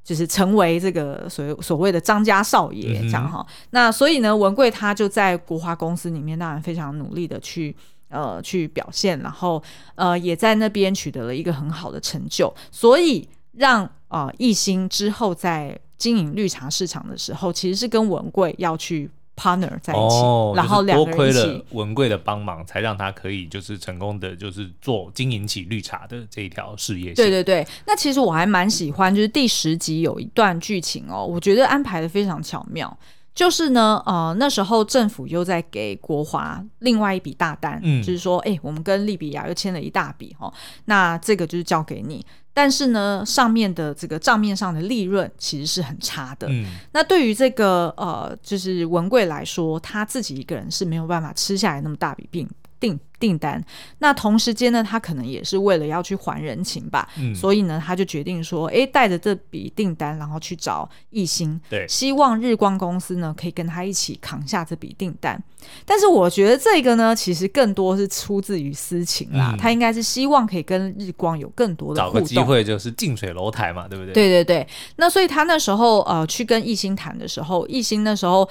[0.05, 3.45] 就是成为这个所谓所谓的张家少爷这样哈。
[3.49, 7.75] 嗯、那所以呢，文贵他就在国华公司里面，当然非常努力的去
[8.11, 9.63] 呃去表现，然后
[9.95, 13.27] 呃也在那边取得了一个很好的成就，所以
[13.59, 13.91] 让。
[14.09, 21.43] 啊，奕欣、呃、之后在经营绿茶市场的时候，其实是跟文贵要去 partner 在一起，哦、然后两个人一起。
[21.43, 27.17] 多亏了文贵的帮忙，才让他可以就是成功的，就是做经营起绿茶的这一条事业线。
[27.17, 32.99] 对对对，那其实我还蛮喜欢，就是第十集有一段剧情哦，我觉得安排的非常巧妙。
[33.39, 40.53] 就是呢，呃，那时候政府又在给国华另外一笔大单，嗯、就是说，哎、欸，我们跟利比亚又签了一大笔哦，
[40.87, 42.27] 那这个就是交给你。
[42.53, 46.49] 但是呢，上面的这个账面上的利润其实是很差的。
[46.51, 52.49] 嗯，那对于这个呃，就是文贵来说，他自己一个人是没有办法吃下来那么大笔病
[52.81, 53.63] 定订单，
[53.99, 65.43] 那同时间呢，他可能也是为了要去还人情吧，嗯，所以呢，他就决定说，哎，带着这笔订单，然后去找艺兴，对，希望日光公司呢可以跟他一起扛下这笔订单。
[65.85, 74.15] 但是我觉得这个呢，其实更多是出自于私情啦，嗯、他应该是希望可以跟日光有更多的互动，找个机会就是近水楼台嘛，对不对？
[74.15, 74.69] 对对对。
[74.97, 78.49] 那所以他那时候呃去跟艺兴谈的时候，艺兴那时候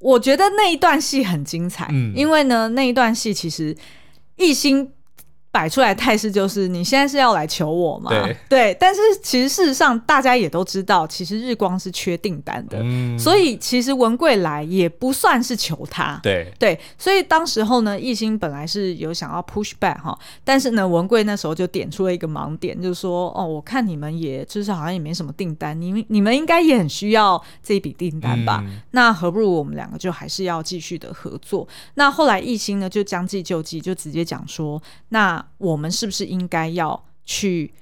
[0.00, 3.76] 我觉得那一段戏很精彩，嗯，因为呢那一段戏其实。
[4.36, 4.90] 一心。
[5.52, 8.08] 摆出来态势就是你现在是要来求我吗？
[8.08, 16.20] 对，对，但是其实事实上大家也都知道，其实日光是缺订单的，嗯、所以其实文贵来也不算是求他。
[16.22, 28.62] 对对，所以当时候呢，艺兴本来是有想要 push back 哈，但是呢，文贵那时候就点出了一个盲点，就是说哦，我看你们也就是好像也没什么订单，你们你们应该也很需要这一笔订单吧？
[28.64, 31.66] 嗯、那何不如我们两个就还是要继续的合作？
[31.94, 35.39] 那后来艺兴呢就将计就计，就直接讲说那。
[35.58, 37.72] 我们是不是应该要去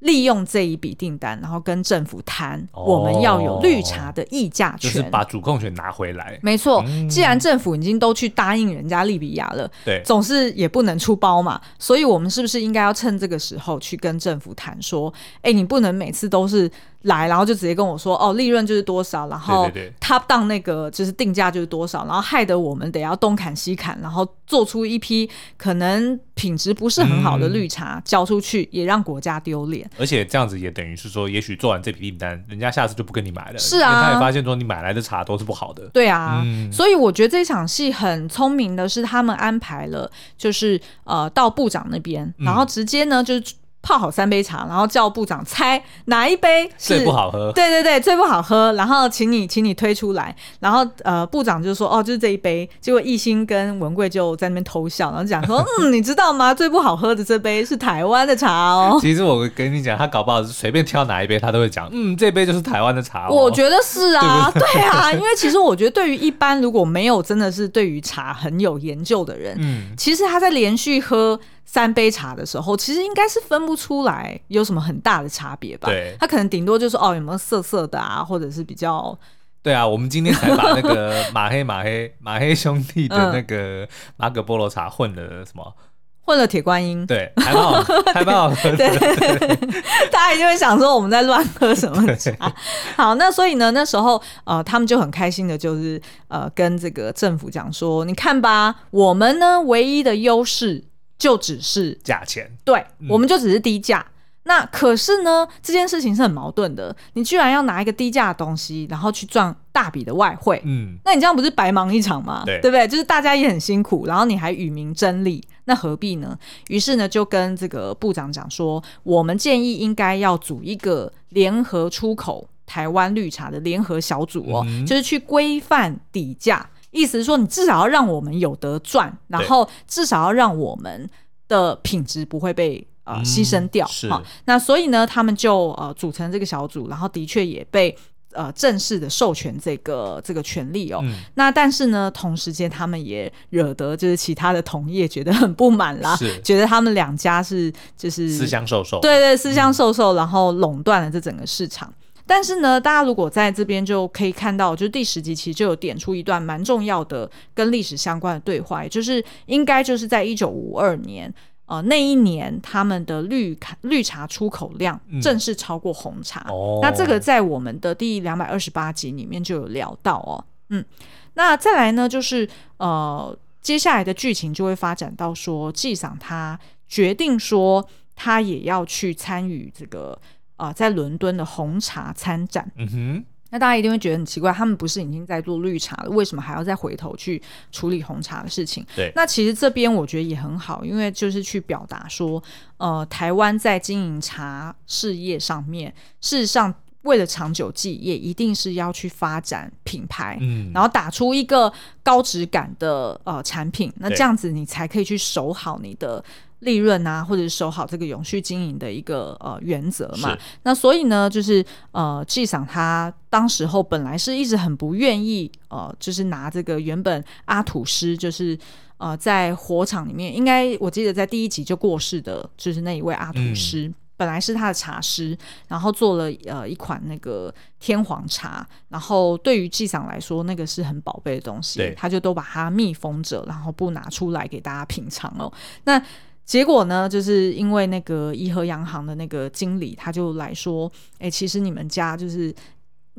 [0.00, 6.38] 利用这一笔订单，然后跟政府谈，我们要有绿茶的议价权，就是把主控权拿回来。
[6.42, 16.70] 没错，既然政府已经都去答应人家利比亚了，对，总是也不能出包嘛，所以我们是不是应该要趁这个时候去跟政府谈，说，哎，你不能每次都是。
[17.02, 29.87] 来，然后就直接跟我说，哦，利润就是多少，然后 top down 那个就是定价就是多少，然后害得我们得要东砍西砍，然后做出一批可能品质不是很好的绿茶、嗯、交出去，也让国家丢脸。
[29.96, 33.58] 而且这样子也等于是说，也许做完这笔订单，人家下次就不跟你买了。
[33.58, 35.88] 是啊，他也发现说你买来的茶都是不好的。
[35.88, 43.54] 对啊，嗯、所以我觉得这场戏很聪明的是，他们安排了，就是呃到部长那边，然后直接呢就是。
[43.88, 47.50] 泡好三杯茶，然后叫部长猜哪一杯是最不好喝。
[47.52, 48.70] 对对对，最不好喝。
[48.74, 50.34] 然后请你，请你推出来。
[50.60, 56.52] 然后呃，部长就说：“哦，就是这一杯。”结果艺兴跟文贵就在那边偷笑，然后讲说：“嗯，你知道吗？
[56.52, 58.98] 最不好喝的这杯是台湾的茶哦。
[59.00, 71.40] ”其实我跟你讲，他搞不好是随便挑哪一杯，他都会讲：“嗯，这杯就是台湾的茶哦。”我觉得是啊，对，对啊，因为其实我觉得，对于一般如果没有真的是对于茶很有研究的人，嗯，其实他在连续喝。
[71.70, 75.86] 三杯茶的时候，其实应该是分不出来有什么很大的差别吧？
[75.90, 79.16] 对，他可能顶多就是哦，有没有涩涩的啊，或者是比较……
[79.62, 85.62] 对啊，我们今天才把那个 马黑马黑马黑兄弟的那个马可波罗茶混了什么？
[85.66, 85.74] 嗯、
[86.22, 87.82] 混了铁观音，对，还蛮好，
[88.14, 88.76] 还蛮好喝的。
[88.76, 89.56] 对，
[90.10, 92.50] 大家一定会想说我们在乱喝什么茶？
[92.96, 100.84] 好，那所以呢，那时候呃，他们就很开心的，就是呃，跟这个政府讲说，你看吧，我们呢唯一的优势。
[101.18, 104.06] 就只是价钱，对，嗯、我们就只是低价。
[104.44, 106.94] 那可是呢，这件事情是很矛盾的。
[107.12, 112.44] 你居然要拿一个低价的东西，然后去赚大笔的外汇，嗯，那你这样不是白忙一场吗？
[112.46, 112.88] 对，对不对？
[112.88, 116.38] 就是大家也很辛苦，然后你还与民争利，那何必呢？
[116.68, 126.70] 于是呢，就跟这个部长讲说，我们建议应该要组一个联合出口台湾绿茶的联合小组哦，嗯、就是去规范底价。
[126.90, 131.08] 意思是说，你至少要让我们有得赚，然后至少要让我们
[131.46, 133.86] 的品质不会被呃牺牲掉。
[134.08, 137.94] 好、嗯，那所以呢，他们就呃组成这个小组，然后的确也被
[138.32, 141.00] 呃正式的授权这个这个权利哦。
[141.02, 151.92] 嗯、那但是呢，同时间他们也惹得就是其他的同业觉得很不满啦，是觉得他们两家是就是私相授受，对对，私相授受，嗯、然后垄断了这整个市场。
[152.28, 161.32] 但是呢，大家如果在这边就可以看到，就是第十集其实就有点出一段蛮重要的跟历史相关的对话，也就是应该就是在一九五二年，
[161.64, 166.44] 呃，那一年他们的绿卡绿茶出口量正式超过红茶。
[166.50, 170.44] 嗯哦、那这个在我们的第两百二十八集里面就有聊到哦。
[170.68, 170.84] 嗯，
[171.32, 180.20] 那再来呢，就是呃，接下来的剧情就会发展到说，纪桑他决定说他也要去参与这个。
[180.58, 187.40] 啊、呃，在伦敦的红茶参展，嗯哼，那大家一定会觉得很奇怪，他们不是已经在做绿茶了，为什么还要再回头去
[187.72, 188.84] 处理红茶的事情？
[188.94, 192.42] 对，那其实这边我觉得也很好，因为就是去表达说，
[192.76, 206.22] 呃，台湾在经营茶事业上面，事实上为了长久计，也，一定是要去发展品牌，嗯，然后打出一个高质感的呃产品，那这样子你才可以去守好你的。
[206.60, 210.36] 利润啊，或者是守好这个永续经营的一个呃原则嘛。
[210.64, 218.58] 那所以呢，就是呃，纪赏他当时候本来是一直很不愿意呃，就是拿这个原本阿土师就是
[218.96, 235.52] 呃在火场里面，应该我记得在第一集就过世的，就是那一位阿土师，嗯、本来是他的茶师，然后做了呃一款那个天皇茶，然后对于纪赏来说，那个是很宝贝的东西，对他就都把它密封着，然后不拿出来给大家品尝哦。
[235.84, 236.02] 那
[236.48, 242.54] 结果呢，就是因为那个怡和洋行的那个经理，他就来说，哎，其实你们家就是。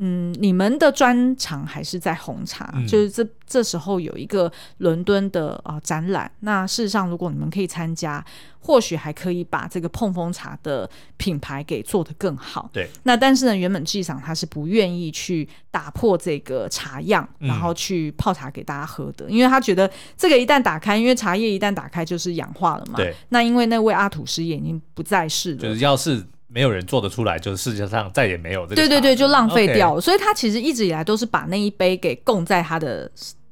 [0.02, 6.30] 嗯，你们的专长还是在红茶，嗯、就是这这时候有一个伦敦的啊、呃、展览。
[6.40, 8.24] 那事实上，如果你们可以参加，
[8.60, 12.70] 或许还可以把这个碰风茶的品牌给做得更好。
[12.72, 12.88] 对。
[13.02, 22.96] 那但是呢，原本纪桑他是不愿意去打破这个茶样，然后去泡茶给大家喝的，嗯、因为他觉得这个一旦打开，因为茶叶一旦打开就是氧化了嘛。
[22.96, 23.14] 对。
[23.28, 26.24] 那因为那位阿土师也已经不在世了，就是要是。
[26.52, 28.74] 没有人做得出来，就是世界上再也没有这个。
[28.76, 30.00] 对对对，就浪费掉了。
[30.00, 33.10] 所以他其实一直以来都是把那一杯给供在他的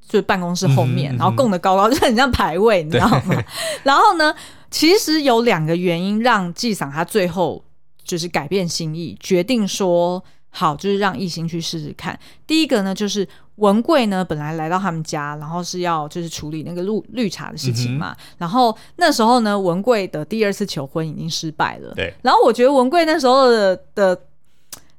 [0.09, 3.43] 就办公室后面，嗯、然后供的高高，就很像排位，你知道吗？
[3.85, 4.35] 然后呢，
[4.71, 7.65] 其实有两个原因让纪赏他最后
[8.05, 10.23] 就是改变心意，决定说。
[10.51, 12.19] 好，就是让艺兴去试试看。
[12.47, 18.17] 第一个呢，就是文贵呢本来来到他们家，然后是要就是处理那个绿绿茶的事情嘛。
[18.19, 21.93] 嗯、然后那时候呢，文贵的第二次求婚已经失败了。
[21.95, 22.13] 对。
[22.23, 24.21] 然后我觉得文贵那时候的的。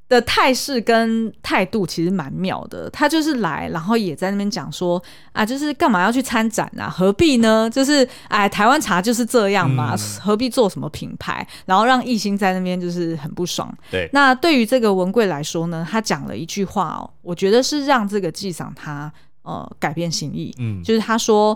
[0.09, 6.89] 的态势跟态度其实蛮妙的，他就是来，然后也在那边讲说啊，就是干嘛要去参展啊？
[6.89, 7.69] 何必呢？
[7.69, 11.47] 就是哎，台湾茶就是这样嘛，嗯、何必做什么品牌？
[11.67, 13.71] 然后让艺兴在那边就是很不爽。
[13.91, 20.51] 对，那对于这个文贵来说呢，他讲了一句话哦，我觉得是让这个纪赏他呃改变心意。
[20.57, 21.55] 嗯，就是他说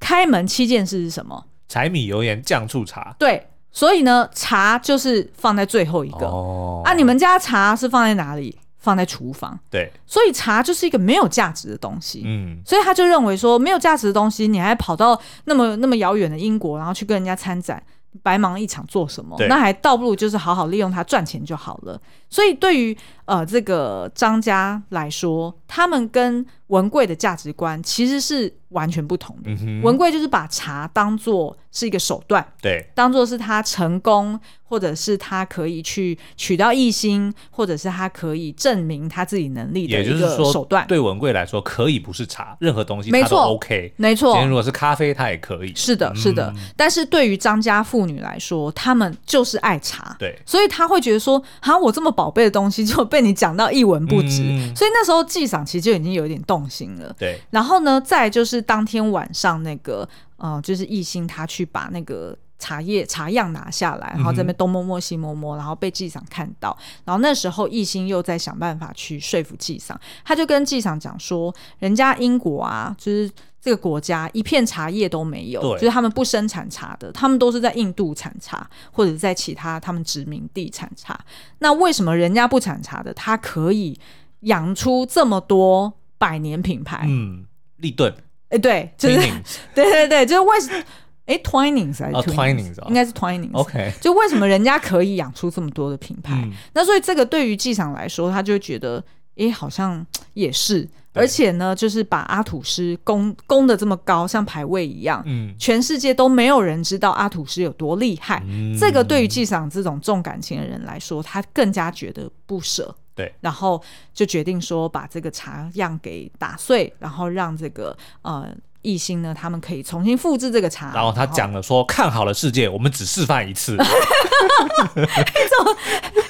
[0.00, 1.46] 开门七件事是什么？
[1.68, 3.14] 柴米油盐酱醋茶。
[3.20, 3.46] 对。
[3.72, 6.26] 所以呢，茶就是放在最后一个。
[6.26, 6.82] 哦。
[6.84, 8.56] 啊，你们家茶是放在哪里？
[8.78, 9.58] 放在厨房。
[9.70, 9.90] 对。
[10.06, 12.22] 所以茶就是一个没有价值的东西。
[12.24, 12.60] 嗯。
[12.66, 17.82] 所以他就认为说，没有价值的东西，你还跑到那么那么遥远的英国，然后去跟人家参展，
[18.22, 19.36] 白忙一场做什么？
[19.48, 21.98] 那还倒不如就是好好利用它赚钱就好了。
[22.28, 22.96] 所以对于
[23.32, 29.50] 呃这个张家来说，他们跟文贵的价值观其实是完全不同的。
[29.82, 40.86] 文贵就是把茶当做是一个手段，对，当做是他成功，或者是他可以去取到异心，或者是他可以证明他自己能力的一个手段。
[40.86, 44.32] 对文贵来说，可以不是茶，任何东西他都 OK，没错。
[44.32, 45.72] 今天如果是咖啡，他也可以。
[45.74, 46.52] 是的，是的。
[46.54, 57.14] 嗯、但是对于张家妇女来说，他们就是爱茶，对，所以他会觉得说，哈，我这么宝贝的东西就被你讲到一文不值，嗯、所以那时候纪赏其实就已经有一点动心了。
[57.18, 60.08] 对，然后呢，再就是当天晚上那个。
[60.42, 73.28] 呃，就是艺兴他去把那个茶叶茶样拿下来，然后在那边东摸摸西摸摸，然后被纪赏看到，然后那时候艺兴又在想办法去说服纪赏，他就跟纪赏讲说，人家英国啊，就是
[73.60, 81.18] 这个国家一片茶叶都没有，就是他们不生产茶的，他们都是在印度产茶，或者在其他他们殖民地产茶。
[81.58, 83.98] 那为什么人家不产茶的，他可以
[84.42, 87.04] 养出这么多百年品牌？
[87.08, 87.44] 嗯，
[87.78, 88.14] 立顿。
[88.50, 89.16] 哎，对，就是
[89.74, 90.84] 对对对，就是为什么？
[91.32, 92.88] 哎，Twinings 还是 Twinings？
[92.88, 93.52] 应该是 Twinings。
[93.54, 96.46] OK，就为什么人家可以养出这么多的品牌？
[96.74, 99.02] 那所以这个对于纪桑来说，他就会觉得，
[99.36, 100.86] 哎，好像也是。
[101.14, 108.42] 而且呢，就是把阿土师供供的这么高，像排位一样，嗯，全世界都没有人知道阿土师有多厉害。
[108.78, 112.94] 这个对于纪桑这种重感情的人来说，他更加觉得不舍。
[113.14, 113.82] 对，然后
[114.14, 118.48] 就决定说把这个茶样给打碎，然后让这个呃。
[118.82, 120.92] 艺兴呢，他们可以重新复制这个茶。
[120.94, 123.76] 然后他讲了说：“看好了世界，我们只示范一次。”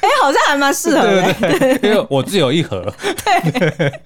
[0.03, 1.33] 哎，好像还蛮适合的。
[1.35, 2.93] 对，对，对，因为我只有一盒。
[3.25, 4.01] 对。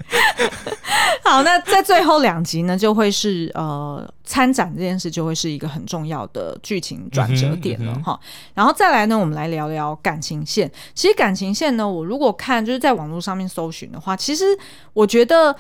[1.24, 8.20] 好，那在最后两集呢，就会是呃参展这件事，就会是一个很重要的剧情转折点了哈、嗯嗯。
[8.55, 10.70] 然后再来呢，我们来聊聊感情线。
[10.94, 14.44] 其实感情线呢，我如果看就是在网络上面搜寻的话，其实
[14.92, 15.57] 我觉得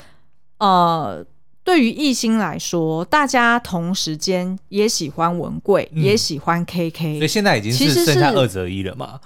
[0.58, 1.24] 呃。
[1.66, 9.18] 对于艺兴来说，大家同时间也喜欢文贵，嗯，也喜欢 KK，所以现在已经是剩下二择一了嘛。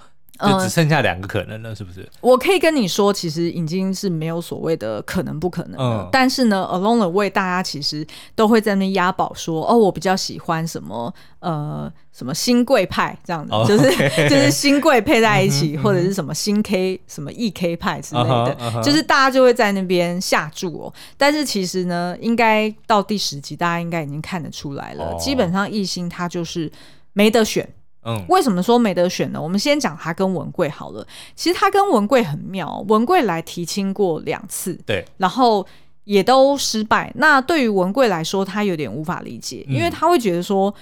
[0.49, 2.07] 就只剩下两个可能了，是不是？
[2.21, 6.03] 我可以跟你说，其实已经是没有所谓的可能不可能了。
[6.05, 13.89] 嗯、但是呢，Along the way，大家其实都会在那押宝说，哦，我比较喜欢什么呃什么新贵派这样子，哦、就是、
[14.29, 20.93] 就是新贵配在一起，嗯、或者是什么新 K 什么 EK 派之类的、就是大家就会在那边下注哦。
[21.17, 26.71] 但是其实呢，应该到第十集，大家应该已经看得出来了，哦、基本上艺兴他就是
[27.13, 27.67] 没得选。
[28.03, 29.41] 嗯，为什么说没得选呢？
[29.41, 31.05] 我们先讲他跟文贵好了。
[31.35, 35.65] 其实他跟文贵很妙，文贵来提亲过两次，对，然后
[36.03, 37.11] 也都失败。
[37.15, 40.73] 那对于文贵来说，他有点无法理解，因为他会觉得说，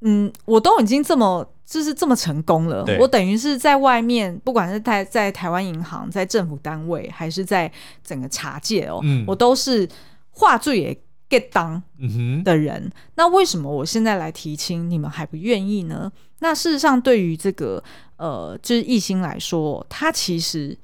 [0.00, 7.70] 嗯，我都已经这么就是这么成功了，我等于是在外面，不管是在在台湾银行、在政府单位，还是在
[8.02, 9.88] 整个茶界哦，嗯、我都是
[10.30, 10.98] 话最也。
[11.28, 11.82] Get 当
[12.44, 16.12] 的人、嗯，那为什么我现在来提亲，你们还不愿意呢？
[16.38, 17.82] 那事实上，对于这个
[18.16, 20.78] 呃，就是艺兴来说，他其实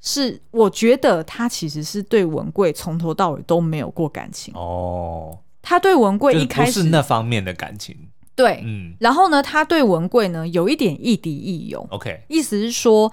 [0.00, 5.38] 是，我觉得他其实是对文贵从头到尾都没有过感情哦。
[5.62, 7.96] 他对文贵一开始、就是、是那方面的感情，
[8.34, 8.94] 对，嗯。
[9.00, 11.86] 然后呢，他对文贵呢有一点亦敌亦友。
[11.90, 13.10] OK，意思是说，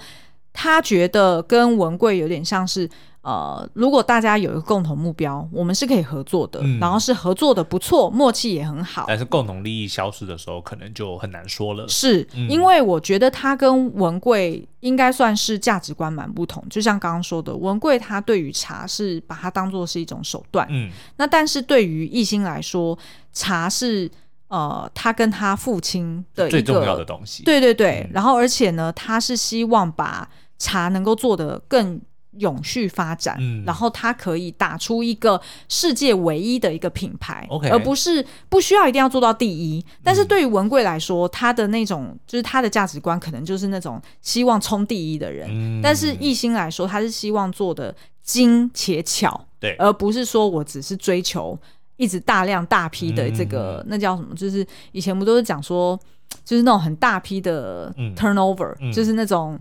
[0.51, 2.89] 他觉得跟文贵有点像是。
[3.23, 9.05] 呃，如果大家有一个共同目标，我们是可以合作的，嗯、然后是合作的不错，默契也很好。
[9.07, 11.87] 但是共同利益消失的时候，可能就很难说了。
[11.87, 16.61] 是、嗯、因为我觉得他跟文贵应该算是价值观蛮不同。
[16.69, 22.99] 就像刚刚说的，文贵他对于茶是把它当做是一种手段，嗯，那但是对于艺兴来说，
[23.31, 24.11] 茶是
[24.49, 27.43] 呃他跟他父亲的一个最重要的东西。
[27.43, 32.01] 对对对、嗯，然后而且呢，他是希望把茶能够做得更。
[32.37, 39.85] 永续发展、嗯，然后它可以打出一个世界唯一的一个品牌，okay, 而不是不需要一定要做到第一。
[40.03, 45.47] 但是对于文贵来说，他的那种就是他的价值观，可能就是那种希望冲第一的人。
[45.51, 51.57] 嗯、但是艺兴来说，他是希望做的精且巧，对，而不是说我只是追求
[51.97, 54.33] 一直大量大批的这个、嗯、那叫什么？
[54.35, 55.99] 就是以前不都是讲说，
[56.43, 59.59] 就是那种很大批的 turnover，、嗯、就是那种。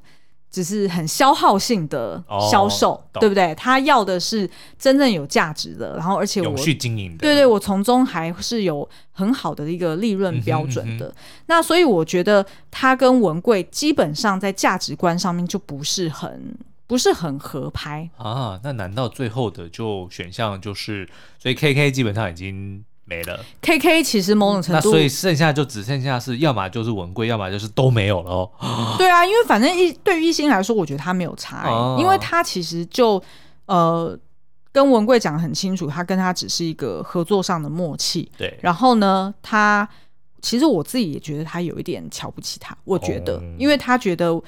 [0.52, 3.54] 只是很消耗性的销售，哦，对不对？
[3.54, 4.48] 他要的是
[4.78, 11.14] 真正有价值的，然后而且我永续经营的，对对，我从中还是有很好的一个利润标准的，嗯嗯。
[11.46, 16.54] 那所以我觉得他跟文贵基本上在价值观上面就不是很
[16.86, 18.60] 不是很合拍啊。
[18.62, 22.84] 那难道最后的就选项就是，所以 KK 基本上已经。
[23.04, 28.50] 没了，KK 其实某种程度，那所以剩下就只剩下是要么就是文贵，要么就是都没有了哦。
[28.96, 33.22] 对啊，因为反正一对于一心来说，我觉得他没有差、欸哦，因为他其实就
[33.66, 34.16] 呃
[34.70, 38.30] 跟文贵讲得很清楚，他跟他只是一个合作上的默契。
[38.38, 39.86] 对，然后呢，他
[40.40, 44.40] 其实我自己也觉得他有一点瞧不起他，我觉得，哦、因为他觉得，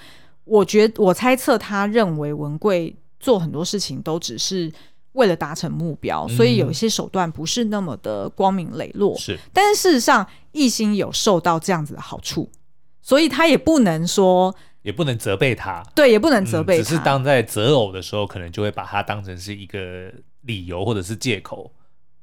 [0.45, 4.73] 我觉得我猜测他认为文贵做很多事情都只是。
[5.15, 9.17] 为了达成目标，所以有一些手段不是那么的光明磊落。
[9.19, 12.49] 是，但是事实上，艺兴有受到这样子的好处，
[13.03, 15.83] 所以他也不能说，也不能责备他。
[15.95, 16.85] 对，也不能责备他。
[16.85, 20.13] 只是当在择偶的时候，可能就会把他当成是一个
[20.43, 21.73] 理由或者是借口。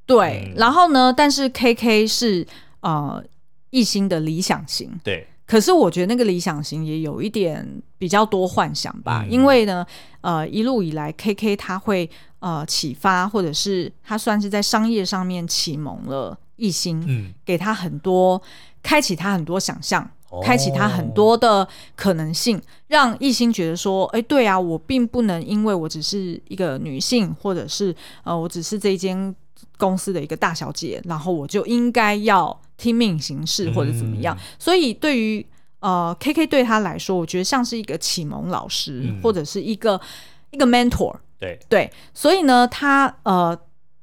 [0.06, 1.14] 对，嗯、然后呢？
[1.16, 2.46] 但是 KK 是
[2.82, 3.24] 呃
[3.70, 5.00] 一心的理想型。
[5.04, 5.28] 对。
[5.52, 9.86] 可是我觉得那个理想型也有一点比较多幻想吧，嗯、因为呢，
[10.22, 18.42] 呃，一路以来，KK 他会呃启发，或者是他算是在商业上面启蒙了艺兴，嗯，给他很多，
[18.82, 27.94] 开启他很多想象，哦，开启他很多的可能性，让艺兴觉得说，哎，对啊，我并不能因为我只是一个女性，或者是
[28.24, 29.36] 呃，我只是这间
[29.78, 32.58] 公司的一个大小姐，然后我就应该要。
[32.82, 35.46] 听命行事或者怎么样，嗯、所以对于
[35.82, 40.02] 呃 KK 对他来说，我觉得像是一个启蒙老师、嗯、或者是一个
[40.50, 41.16] 一个 mentor。
[41.38, 43.56] 对对，所以呢，他呃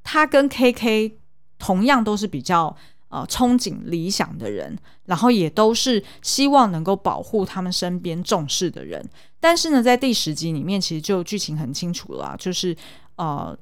[0.05, 1.11] 他跟 KK
[1.59, 2.76] 同样都是比较
[3.09, 9.05] 呃憧憬理想的人，然后也都是希望能够保护他们身边重视的人。
[9.41, 12.76] 但是呢，在第十集里面，其实就剧情很清楚了，就是
[13.16, 13.59] 呃。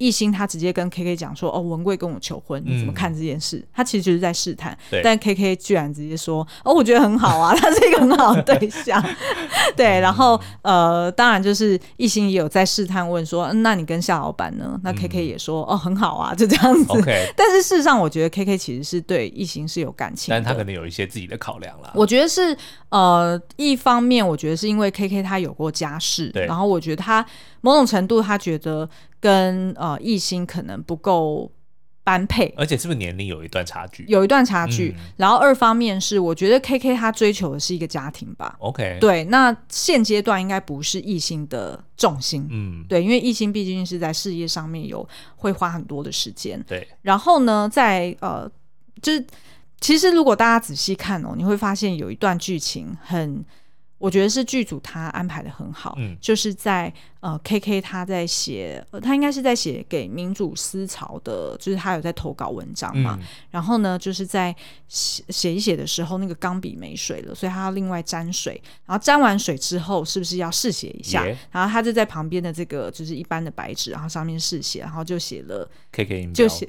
[0.00, 9.00] 一心他直接跟 K K 讲说：“哦，文贵跟我求婚，你怎么看这件事？”嗯、他其实就是在试探，但 K K 居然直接说：“哦，我觉得很好啊， 他是一个很好的对象。
[9.76, 16.84] ”对，然后呃，当然就是一心也有在试探问说：“嗯，那你跟夏老板呢？”那 K K 也说：“嗯、哦，很好啊，就这样子。
[16.94, 21.92] Okay” 但是事实上，我觉得 K K 其实是对一心是有感情，但他可能有一些自己的考量啦。
[21.94, 22.56] 我觉得是
[22.88, 27.24] 呃，一方面我觉得是因为 K K 他有过家室，然后我觉得他
[27.60, 28.88] 某种程度他觉得。
[29.20, 31.52] 跟呃艺兴可能不够
[32.02, 34.04] 般配，而且是不是年龄有一段差距？
[34.08, 34.94] 有一段差距。
[34.96, 38.56] 嗯、然后二方面是，我觉得 K K 他追求的是一个家庭吧。
[38.58, 42.48] OK，对，那现阶段应该不是艺兴的重心。
[42.50, 45.06] 嗯，对，因为艺兴毕竟是在事业上面有
[45.36, 46.60] 会花很多的时间。
[46.66, 48.50] 对，然后呢，在呃，
[49.02, 49.26] 就是
[49.80, 53.44] 其实如果大家仔细看哦，你会发现有一段剧情很。
[53.98, 56.90] 我觉得是剧组他安排的很好，嗯，就是在
[57.20, 64.56] 呃，K K 他在写，呃，他应该是在写给民主思潮的，就是他有在投稿文章嘛，嗯、然后呢，就是在
[64.88, 76.66] 写写一写的时候，那个钢笔没水了，所以他要另外沾水，然后沾完水之后，是不是要试写一下然后他就在旁边的这个就是一般的白纸，然后上面试写，然后就写了 K K 音就写，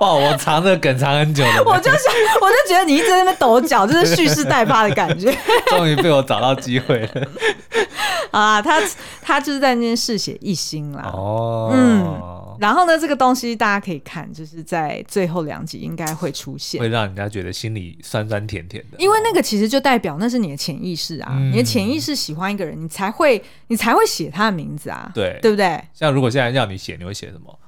[0.00, 2.12] 哇，我藏这个梗藏很久了，我就想，
[2.42, 5.32] 我就觉得你一直在那边抖脚，就是蓄势待发的感觉。
[5.70, 7.28] 终于被我找到机会了。
[8.32, 8.55] 啊！
[8.60, 8.80] 他
[9.20, 11.10] 他就是在那边试写一心啦。
[11.12, 18.98] 哦，嗯，然后呢，这个东西大家可以看，就是在最后两集应该会出现，会让人家觉得心里酸酸甜甜的。
[18.98, 25.82] 因为那个其实就代表那是你的潜意识啊，嗯、你的潜意识喜欢一个人，你才会你才会写他的名字啊，对对不对？
[25.92, 27.58] 像如果现在让你写，你会写什么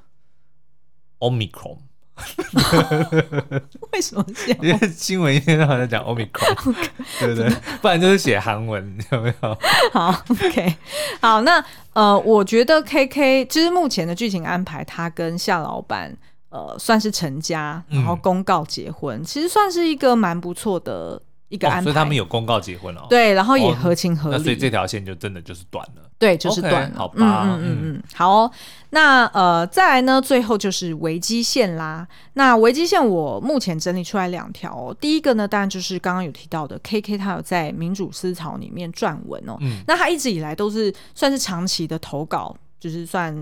[1.18, 1.78] ？Omicron。
[3.92, 4.56] 为什么写？
[4.62, 6.74] 因为新闻一天到晚在讲 Omicron，
[7.20, 7.50] 对不对？
[7.80, 9.58] 不然就是写韩文， 有没有？
[9.92, 10.74] 好，OK，
[11.20, 16.16] 好，那呃，我觉得 KK 就是目前的剧情安排，他跟夏老板
[16.50, 21.20] 呃算是成家，然后公告结婚，嗯、其实算是一个蛮不错的。
[21.50, 28.50] 一个安排，哦，所以他们有公告结婚了，哦，对，然后也合情合理，哦，所以这条线就真的就是短了，对，就是短了，好吧，嗯嗯嗯，好，哦，
[28.91, 32.07] 那呃，再来呢，最后就是维基线啦。
[32.34, 43.34] 那维基线我目前整理出来两条，哦，第一个呢，当然就是刚刚有提到的，KK 他有在民主思潮里面撰文哦，嗯，那他一直以来都是算是长期的投稿，就是算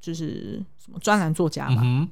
[0.00, 1.80] 就是什么专栏作家吧。
[1.82, 2.08] 嗯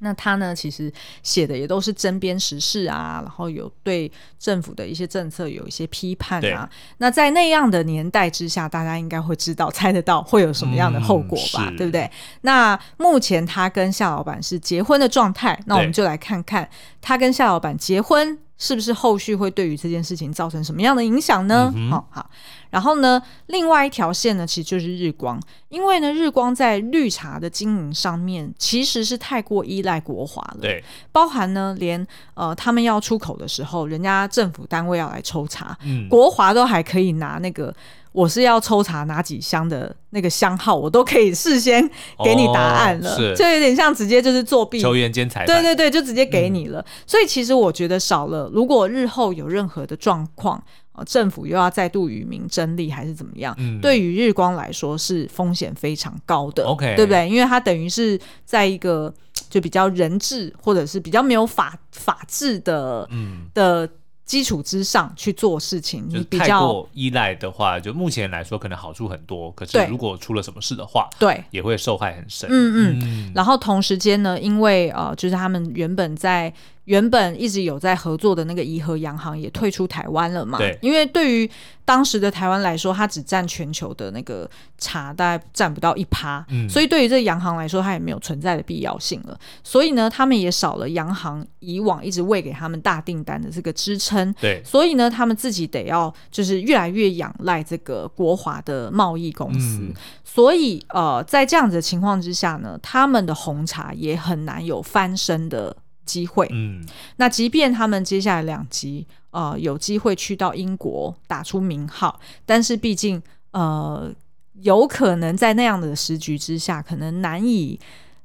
[0.00, 0.92] 那他呢，其实
[1.22, 6.68] 写的也都是针砭时事啊，然后有对政府的一些政策有一些批判啊。
[6.98, 11.68] 那在那样的年代之下，大家应该会知道、猜得到会有什么样的后果吧？
[11.68, 12.10] 嗯、对不对？
[12.40, 16.68] 那目前他跟夏老板是结婚的状态，那我们就来看看
[17.00, 18.38] 他跟夏老板结婚。
[18.60, 21.72] 是不是后续会对于这件事情造成什么样的影响呢？
[21.90, 22.30] 好、好，
[22.68, 25.40] 然后呢，另外一条线呢，其实就是日光，
[25.70, 37.74] 因为呢，日光在绿茶的经营上面其实是太过依赖国华了，对，包含呢，连呃他们要出口的时候，人家政府单位要来抽查，嗯、国华都还可以拿那个。
[38.12, 41.88] 我是要抽查哪几箱的那个箱号，我都可以事先
[42.24, 46.80] 给你答案了，哦、就有点像直接就是作弊，球员兼裁判，对对对，就直接给你了。
[46.80, 50.60] 嗯、所以其实我觉得少了，如果日后有任何的状况，
[51.06, 57.28] 政府又要再度与民争利还是怎么样，嗯、对于日光来说是风险非常高的，OK，对不对？
[57.28, 59.14] 因为它等于是在一个
[59.48, 63.46] 就比较人治或者是比较没有法法治的，嗯。
[63.54, 63.88] 的。
[64.30, 72.48] 基础之上去做事情，你比较过依赖的话，就目前来说可能好处很多，可是如果出了什么事的话，对，也会受害很深。
[72.48, 76.52] 嗯嗯，嗯然后同时间呢，因为呃，就是他们原本在。
[76.90, 80.58] 原本一直有在合作的那个怡和洋行也退出台湾了嘛？
[80.58, 81.48] 对，因为对于
[81.84, 89.38] 当时的台湾来说，它只占全球的那个茶大概占不到一趴，嗯，所以对于这个洋行来说，它也没有存在的必要性了。
[89.62, 99.78] 所以呢，他们也少了洋行以往一直喂给他们大订单的这个支撑，对，所以呢，他们自己得要就是越来越仰赖这个国华的贸易公司。
[99.82, 106.84] 嗯，所以呃，在这样子的情况之下呢，他们的红茶也很难有翻身的机会，嗯，
[107.16, 113.22] 那即便他们接下来两集，呃，有机会去到英国打出名号，但是毕竟，
[113.52, 114.12] 呃，
[114.54, 117.78] 有可能在那样的时局之下，可能难以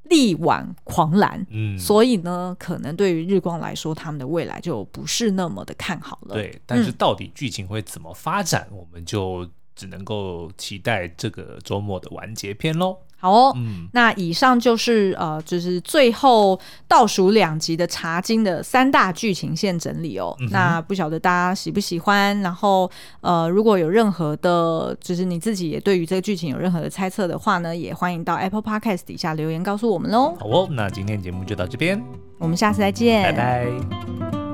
[0.03, 6.35] 力挽狂澜，嗯，所以呢，可能对于日光来说，他们的未来就不是那么的看好了。
[6.35, 12.97] 对，但是到底剧情会怎么发展，嗯，我们就只能够期待这个周末的完结篇喽。
[13.25, 20.35] 好哦，嗯，那以上就是呃，就是最后倒数两集的茶金的三大剧情线整理哦。
[20.41, 22.39] 嗯、那不晓得大家喜不喜欢？
[22.41, 22.89] 然后
[23.21, 30.35] 呃，如果有任何的，就是你自己也对于这个剧情有任何的猜测的话呢，也欢迎到 Apple Podcast 底下留言告诉我们喽。
[30.39, 31.99] 好哦，那今天节目就到这边，
[32.37, 34.44] 我们下次再见，拜拜。